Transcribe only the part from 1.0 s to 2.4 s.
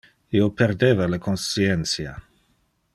le conscientia.